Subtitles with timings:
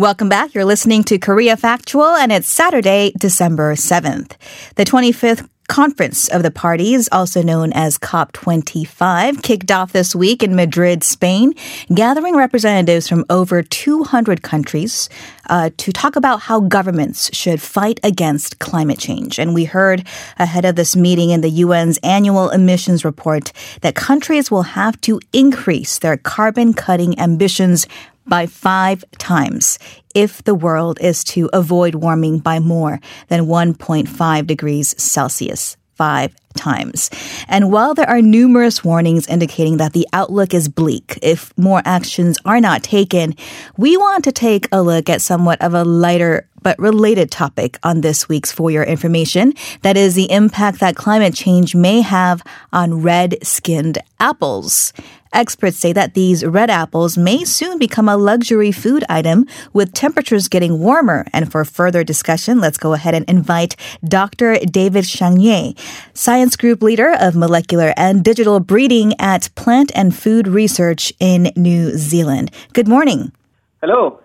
[0.00, 0.54] Welcome back.
[0.54, 4.32] You're listening to Korea Factual, and it's Saturday, December 7th.
[4.76, 10.56] The 25th Conference of the Parties, also known as COP25, kicked off this week in
[10.56, 11.54] Madrid, Spain,
[11.94, 15.08] gathering representatives from over 200 countries
[15.48, 19.38] uh, to talk about how governments should fight against climate change.
[19.38, 20.04] And we heard
[20.38, 25.20] ahead of this meeting in the UN's annual emissions report that countries will have to
[25.32, 27.86] increase their carbon cutting ambitions
[28.26, 29.78] by five times
[30.14, 35.76] if the world is to avoid warming by more than 1.5 degrees Celsius.
[35.94, 37.10] Five times.
[37.46, 42.38] And while there are numerous warnings indicating that the outlook is bleak if more actions
[42.46, 43.34] are not taken,
[43.76, 48.00] we want to take a look at somewhat of a lighter but related topic on
[48.00, 49.54] this week's For Your Information.
[49.82, 52.42] That is the impact that climate change may have
[52.72, 54.92] on red skinned apples.
[55.32, 60.48] Experts say that these red apples may soon become a luxury food item with temperatures
[60.48, 61.26] getting warmer.
[61.32, 64.58] And for further discussion, let's go ahead and invite Dr.
[64.58, 65.78] David Chagné,
[66.14, 71.96] Science Group Leader of Molecular and Digital Breeding at Plant and Food Research in New
[71.96, 72.50] Zealand.
[72.72, 73.32] Good morning.
[73.80, 74.20] Hello.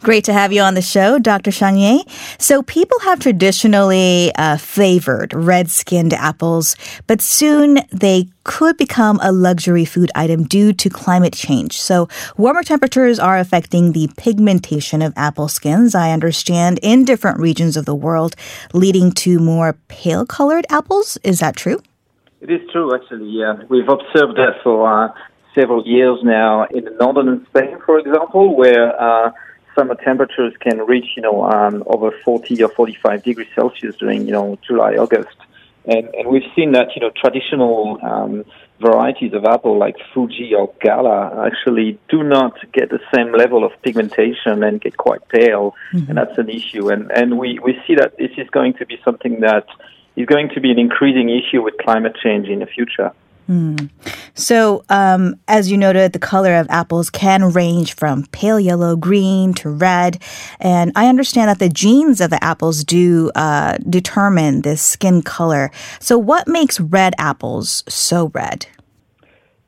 [0.00, 1.50] Great to have you on the show, Dr.
[1.50, 2.08] Chagné.
[2.40, 9.32] So, people have traditionally uh, favored red skinned apples, but soon they could become a
[9.32, 11.80] luxury food item due to climate change.
[11.80, 17.76] So, warmer temperatures are affecting the pigmentation of apple skins, I understand, in different regions
[17.76, 18.36] of the world,
[18.72, 21.18] leading to more pale colored apples.
[21.24, 21.82] Is that true?
[22.40, 23.30] It is true, actually.
[23.30, 25.12] Yeah, we've observed that for uh,
[25.58, 29.32] several years now in the northern Spain, for example, where uh,
[29.76, 34.32] summer temperatures can reach, you know, um, over 40 or 45 degrees Celsius during, you
[34.32, 35.36] know, July, August.
[35.84, 38.44] And, and we've seen that, you know, traditional um,
[38.80, 43.70] varieties of apple like Fuji or Gala actually do not get the same level of
[43.82, 45.74] pigmentation and get quite pale.
[45.92, 46.08] Mm-hmm.
[46.08, 46.90] And that's an issue.
[46.90, 49.66] And, and we, we see that this is going to be something that
[50.16, 53.12] is going to be an increasing issue with climate change in the future.
[53.48, 53.90] Mm.
[54.36, 59.54] So, um, as you noted, the color of apples can range from pale yellow, green
[59.54, 60.22] to red.
[60.60, 65.70] And I understand that the genes of the apples do uh, determine this skin color.
[66.00, 68.66] So, what makes red apples so red?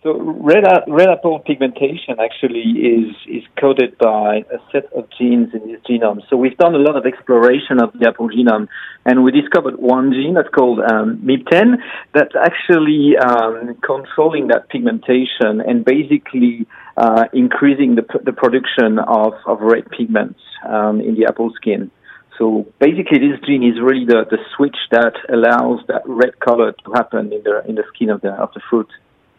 [0.04, 5.72] So red, red apple pigmentation actually is, is coded by a set of genes in
[5.72, 6.20] this genome.
[6.30, 8.68] So we've done a lot of exploration of the apple genome,
[9.04, 11.78] and we discovered one gene that's called um, MYB10
[12.14, 19.60] that's actually um, controlling that pigmentation and basically uh, increasing the, the production of, of
[19.60, 20.38] red pigments
[20.68, 21.90] um, in the apple skin.
[22.38, 26.92] So basically, this gene is really the, the switch that allows that red color to
[26.94, 28.86] happen in the in the skin of the of the fruit.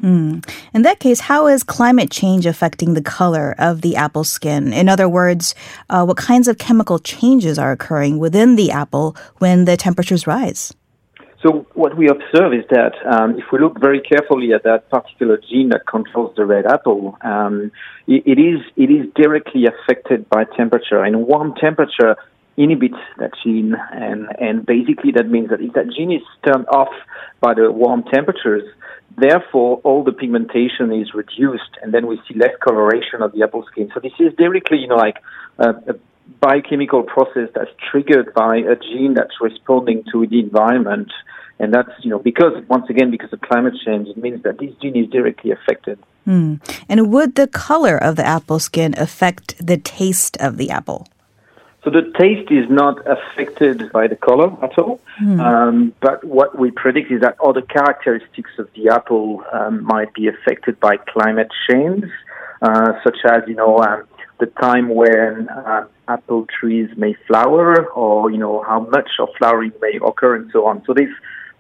[0.02, 0.48] Mm.
[0.74, 4.72] In that case, how is climate change affecting the color of the apple skin?
[4.72, 5.56] In other words,
[5.90, 10.74] uh, what kinds of chemical changes are occurring within the apple when the temperatures rise?
[11.42, 15.38] So what we observe is that um, if we look very carefully at that particular
[15.50, 17.72] gene that controls the red apple, um,
[18.08, 21.02] it, it is it is directly affected by temperature.
[21.02, 22.18] And warm temperature
[22.64, 26.94] inhibits that gene, and and basically that means that if that gene is turned off
[27.40, 28.66] by the warm temperatures,
[29.20, 33.66] Therefore, all the pigmentation is reduced, and then we see less coloration of the apple
[33.70, 33.92] skin.
[33.94, 35.18] So this is directly, you know, like
[35.58, 35.96] a, a
[36.40, 41.12] biochemical process that's triggered by a gene that's responding to the environment.
[41.60, 44.74] And that's, you know, because, once again, because of climate change, it means that this
[44.82, 46.00] gene is directly affected.
[46.26, 46.62] Mm.
[46.88, 51.08] And would the color of the apple skin affect the taste of the apple?
[51.84, 55.00] So the taste is not affected by the color at all.
[55.22, 55.40] Mm.
[55.40, 60.28] Um, but what we predict is that other characteristics of the apple um, might be
[60.28, 62.06] affected by climate change,
[62.62, 64.04] uh, such as you know um,
[64.40, 69.72] the time when uh, apple trees may flower, or you know how much of flowering
[69.82, 70.84] may occur, and so on.
[70.86, 71.10] So this,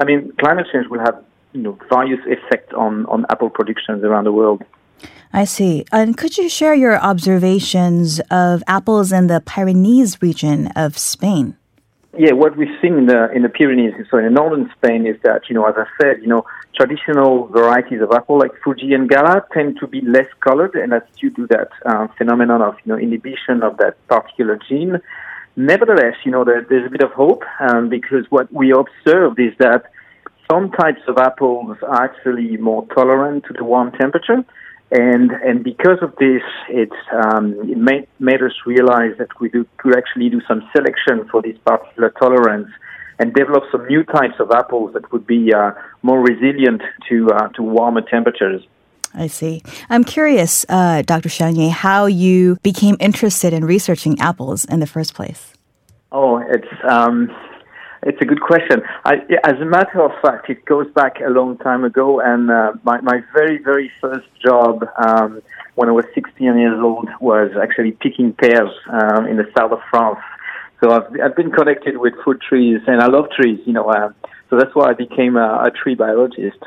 [0.02, 4.25] I mean, climate change will have you know various effects on on apple productions around
[4.25, 4.63] the world.
[5.32, 5.86] I see.
[5.92, 11.56] And could you share your observations of apples in the Pyrenees region of Spain?
[12.18, 15.41] Yeah, what we've seen in the in the Pyrenees, so in northern Spain, is that
[15.47, 16.44] you know, as I said, you know,
[16.76, 21.08] traditional varieties of apple like Fuji and Gala tend to be less colored, and that's
[21.20, 25.00] due to that uh, phenomenon of you know inhibition of that particular gene.
[25.56, 29.53] Nevertheless, you know, there, there's a bit of hope um, because what we observed is
[29.59, 29.91] that
[30.50, 34.44] some types of apples are actually more tolerant to the warm temperature.
[34.91, 39.66] And and because of this, it um, it made, made us realize that we do,
[39.78, 42.70] could actually do some selection for this particular tolerance
[43.20, 45.72] and develop some new types of apples that would be uh,
[46.02, 48.66] more resilient to uh, to warmer temperatures.
[49.14, 49.62] I see.
[49.90, 51.30] I'm curious, uh, Dr.
[51.30, 55.53] Chagné, how you became interested in researching apples in the first place.
[56.12, 57.30] Oh, it's um,
[58.03, 58.81] it's a good question.
[59.05, 62.73] I, as a matter of fact, it goes back a long time ago, and uh,
[62.84, 65.41] my my very very first job um,
[65.75, 69.81] when I was 16 years old was actually picking pears um, in the south of
[69.90, 70.19] France.
[70.81, 73.59] So I've I've been connected with fruit trees, and I love trees.
[73.66, 74.11] You know, uh,
[74.49, 76.63] so that's why I became a, a tree biologist.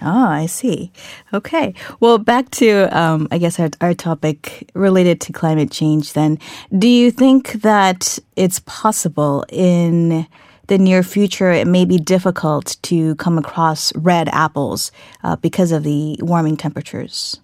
[0.00, 0.90] Oh, I see.
[1.32, 1.74] Okay.
[2.00, 6.38] Well, back to, um, I guess, our, our topic related to climate change then.
[6.76, 10.26] Do you think that it's possible in
[10.68, 14.92] the near future it may be difficult to come across red apples
[15.22, 17.40] uh, because of the warming temperatures?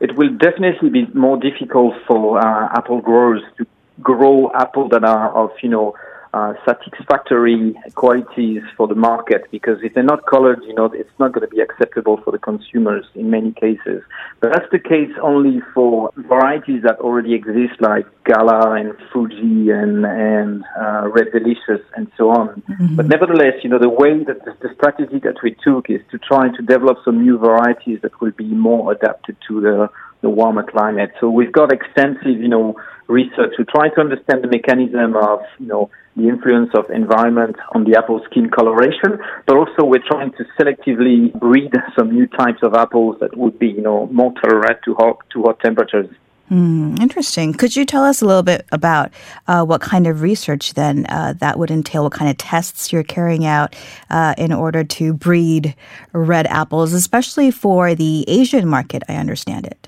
[0.00, 3.66] It will definitely be more difficult for uh, apple growers to
[4.00, 5.94] grow apples that are of, you know,
[6.34, 11.32] uh, satisfactory qualities for the market because if they're not colored, you know, it's not
[11.32, 14.02] going to be acceptable for the consumers in many cases.
[14.40, 20.06] But that's the case only for varieties that already exist like Gala and Fuji and,
[20.06, 22.62] and uh, Red Delicious and so on.
[22.62, 22.96] Mm-hmm.
[22.96, 26.18] But nevertheless, you know, the way that the, the strategy that we took is to
[26.18, 29.88] try to develop some new varieties that will be more adapted to the
[30.22, 31.10] the warmer climate.
[31.20, 32.76] So we've got extensive, you know,
[33.08, 37.84] research to try to understand the mechanism of, you know, the influence of environment on
[37.84, 42.74] the apple skin coloration, but also we're trying to selectively breed some new types of
[42.74, 46.08] apples that would be, you know, more tolerant to hot, to hot temperatures.
[46.52, 47.54] Mm, interesting.
[47.54, 49.10] Could you tell us a little bit about
[49.48, 52.02] uh, what kind of research then uh, that would entail?
[52.02, 53.74] What kind of tests you're carrying out
[54.10, 55.74] uh, in order to breed
[56.12, 59.02] red apples, especially for the Asian market?
[59.08, 59.81] I understand it.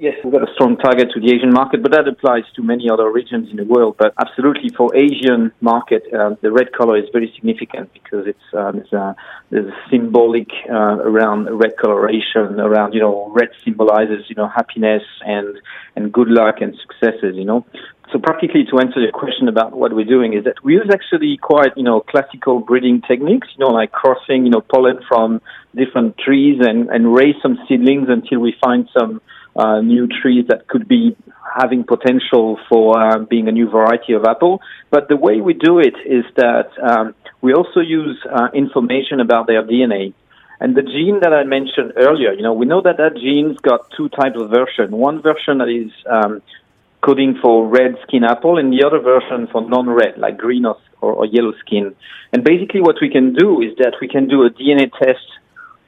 [0.00, 2.88] Yes, we've got a strong target to the Asian market, but that applies to many
[2.88, 3.96] other regions in the world.
[3.98, 8.76] But absolutely, for Asian market, uh, the red color is very significant because it's um,
[8.76, 9.14] there's, a,
[9.50, 15.02] there's a symbolic uh, around red coloration, around you know red symbolizes you know happiness
[15.20, 15.60] and
[15.96, 17.36] and good luck and successes.
[17.36, 17.66] You know,
[18.12, 21.36] so practically to answer your question about what we're doing is that we use actually
[21.36, 25.40] quite, you know, classical breeding techniques, you know, like crossing, you know, pollen from
[25.74, 29.20] different trees and, and raise some seedlings until we find some
[29.56, 31.16] uh, new trees that could be
[31.56, 34.60] having potential for uh, being a new variety of apple.
[34.90, 39.46] But the way we do it is that um, we also use uh, information about
[39.46, 40.14] their DNA.
[40.60, 43.90] And the gene that I mentioned earlier, you know, we know that that gene's got
[43.96, 44.92] two types of version.
[44.92, 46.42] One version that is um,
[47.00, 51.14] coding for red skin apple, and the other version for non-red, like green or, or,
[51.14, 51.94] or yellow skin.
[52.32, 55.26] And basically, what we can do is that we can do a DNA test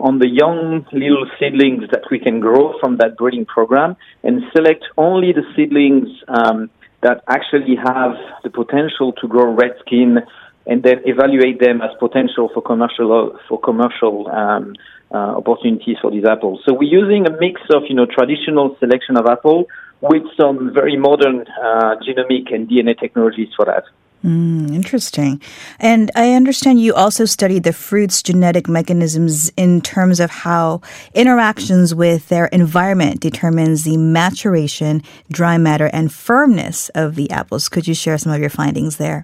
[0.02, 4.84] on the young little seedlings that we can grow from that breeding program and select
[4.98, 6.68] only the seedlings um,
[7.02, 10.18] that actually have the potential to grow red skin
[10.66, 14.74] and then evaluate them as potential for commercial for commercial um,
[15.14, 16.60] uh, opportunities for these apples.
[16.66, 19.66] So we're using a mix of you know traditional selection of apple
[20.00, 23.84] with some very modern uh, genomic and DNA technologies for that.
[24.24, 25.42] Mm, interesting.
[25.80, 30.80] And I understand you also studied the fruit's genetic mechanisms in terms of how
[31.12, 37.68] interactions with their environment determines the maturation, dry matter, and firmness of the apples.
[37.68, 39.22] Could you share some of your findings there?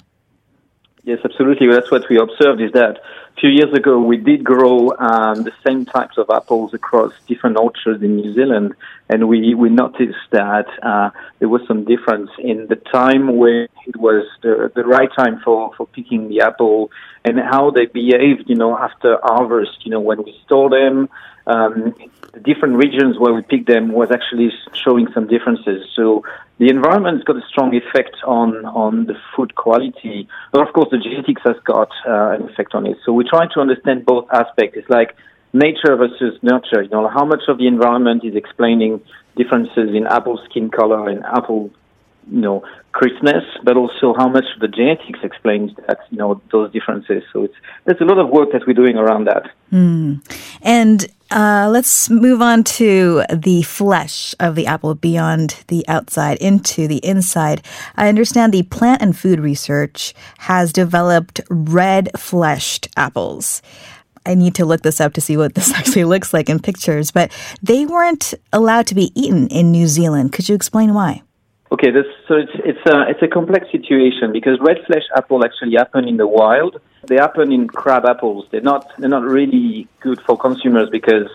[1.04, 1.68] Yes, absolutely.
[1.68, 2.98] That's what we observed is that
[3.40, 8.02] few years ago we did grow um, the same types of apples across different orchards
[8.02, 8.75] in New Zealand,
[9.08, 13.96] and we, we noticed that uh, there was some difference in the time where it
[13.96, 16.91] was the, the right time for, for picking the apple
[17.24, 21.08] and how they behaved, you know, after harvest, you know, when we store them,
[21.48, 21.94] um,
[22.34, 24.50] the different regions where we picked them was actually
[24.84, 25.88] showing some differences.
[25.96, 26.22] So
[26.58, 30.98] the environment's got a strong effect on, on the food quality, but of course the
[30.98, 32.98] genetics has got uh, an effect on it.
[33.05, 34.76] So we try to understand both aspects.
[34.76, 35.17] It's like
[35.55, 36.82] nature versus nurture.
[36.82, 39.00] You know, how much of the environment is explaining
[39.36, 41.70] differences in apple skin color and apple
[42.31, 42.62] you know
[42.93, 47.22] crispness, but also how much the genetics explains that you know those differences.
[47.32, 49.50] So it's there's a lot of work that we're doing around that.
[49.72, 50.20] Mm.
[50.62, 56.89] And uh, let's move on to the flesh of the apple beyond the outside into
[56.89, 57.63] the inside.
[57.97, 63.63] I understand the plant and food research has developed red fleshed apples.
[64.25, 67.11] I need to look this up to see what this actually looks like in pictures,
[67.11, 67.32] but
[67.63, 70.32] they weren't allowed to be eaten in New Zealand.
[70.32, 71.23] Could you explain why?
[71.70, 75.75] Okay, this, so it's it's a it's a complex situation because red flesh apple actually
[75.77, 76.81] happen in the wild.
[77.06, 78.46] They happen in crab apples.
[78.51, 81.29] They're not they're not really good for consumers because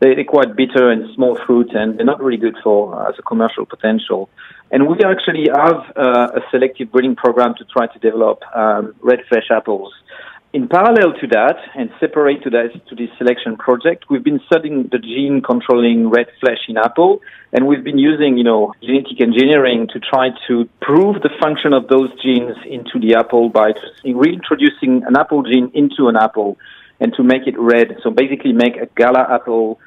[0.00, 3.14] they, they're quite bitter and small fruit, and they're not really good for uh, as
[3.20, 4.28] a commercial potential.
[4.72, 9.20] And we actually have uh, a selective breeding program to try to develop um, red
[9.28, 9.92] flesh apples.
[10.52, 14.88] In parallel to that, and separate to that to this selection project, we've been studying
[14.90, 17.20] the gene controlling red flesh in apple,
[17.52, 21.88] and we've been using, you know, genetic engineering to try to prove the function of
[21.88, 23.72] those genes into the apple by
[24.04, 26.56] reintroducing an apple gene into an apple
[26.98, 27.98] and to make it red.
[28.02, 29.78] So basically, make a gala apple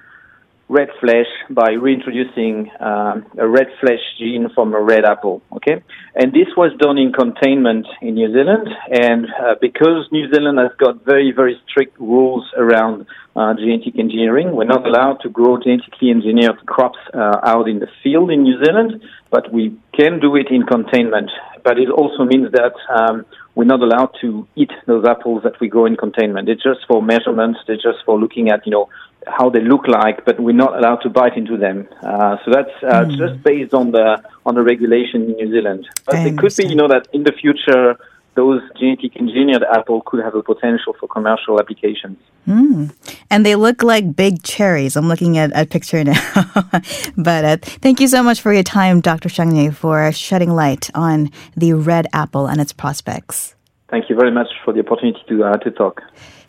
[0.72, 5.42] red flesh by reintroducing um, a red flesh gene from a red apple.
[5.58, 5.84] Okay,
[6.16, 10.72] and this was done in containment in New Zealand, and uh, because New Zealand has
[10.78, 16.10] got very very strict rules around uh, genetic engineering, we're not allowed to grow genetically
[16.10, 20.48] engineered crops uh, out in the field in New Zealand, but we can do it
[20.50, 21.30] in containment.
[21.64, 23.26] But it also means that um,
[23.56, 26.50] we're not allowed to eat those apples that we grow in containment.
[26.50, 27.60] It's just for measurements.
[27.68, 28.90] They're just for looking at, you know,
[29.28, 31.88] how they look like, but we're not allowed to bite into them.
[32.02, 33.18] Uh, so that's uh, mm.
[33.18, 35.88] just based on the on the regulation in New Zealand.
[36.06, 37.98] But it could be, you know, that in the future
[38.36, 42.18] those genetic engineered apple could have a potential for commercial applications.
[42.48, 42.94] Mm.
[43.30, 44.96] And they look like big cherries.
[44.96, 46.22] I'm looking at a picture now.
[47.18, 49.30] but uh, thank you so much for your time, Dr.
[49.30, 53.56] Chagné, for shedding light on the red apple and its prospects.
[53.90, 56.02] Thank you very much for the opportunity to, uh, to talk.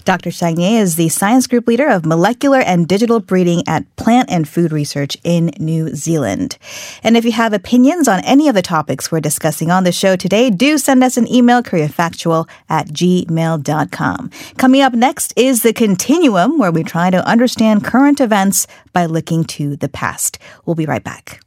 [0.04, 0.30] Dr.
[0.30, 4.72] Chagné is the science group leader of molecular and digital breeding at Plant and Food
[4.72, 6.58] Research in New Zealand.
[7.02, 10.16] And if you have opinions on any of the topics we're discussing on the show
[10.16, 14.30] today, do send us an email, koreafactual at gmail.com.
[14.56, 19.44] Coming up next is The Continuum, where we try to understand current events by looking
[19.44, 20.38] to the past.
[20.64, 21.40] We'll be right back.